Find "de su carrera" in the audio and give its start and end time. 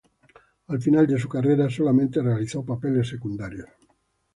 1.05-1.69